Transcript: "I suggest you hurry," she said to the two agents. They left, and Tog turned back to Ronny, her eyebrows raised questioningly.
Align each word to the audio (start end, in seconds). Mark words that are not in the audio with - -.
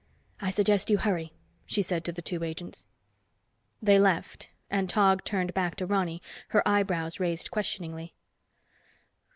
"I 0.39 0.49
suggest 0.49 0.89
you 0.89 0.97
hurry," 0.97 1.31
she 1.67 1.83
said 1.83 2.03
to 2.05 2.11
the 2.11 2.23
two 2.23 2.43
agents. 2.43 2.87
They 3.83 3.99
left, 3.99 4.49
and 4.67 4.89
Tog 4.89 5.23
turned 5.23 5.53
back 5.53 5.75
to 5.75 5.85
Ronny, 5.85 6.23
her 6.47 6.67
eyebrows 6.67 7.19
raised 7.19 7.51
questioningly. 7.51 8.15